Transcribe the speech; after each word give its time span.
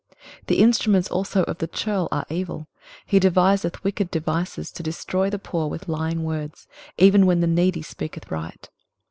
23:032:007 0.45 0.45
The 0.47 0.55
instruments 0.63 1.11
also 1.11 1.43
of 1.43 1.59
the 1.59 1.67
churl 1.67 2.07
are 2.11 2.25
evil: 2.31 2.67
he 3.05 3.19
deviseth 3.19 3.83
wicked 3.83 4.09
devices 4.09 4.71
to 4.71 4.81
destroy 4.81 5.29
the 5.29 5.37
poor 5.37 5.67
with 5.69 5.87
lying 5.87 6.23
words, 6.23 6.65
even 6.97 7.27
when 7.27 7.39
the 7.41 7.45
needy 7.45 7.83
speaketh 7.83 8.31
right. 8.31 8.67